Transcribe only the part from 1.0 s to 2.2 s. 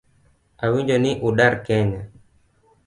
ni udar kenya